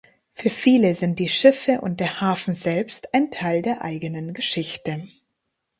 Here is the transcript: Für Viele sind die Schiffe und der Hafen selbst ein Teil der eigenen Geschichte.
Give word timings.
Für 0.31 0.49
Viele 0.49 0.95
sind 0.95 1.19
die 1.19 1.29
Schiffe 1.29 1.81
und 1.81 1.99
der 1.99 2.21
Hafen 2.21 2.55
selbst 2.55 3.13
ein 3.13 3.29
Teil 3.29 3.61
der 3.61 3.83
eigenen 3.83 4.33
Geschichte. 4.33 5.07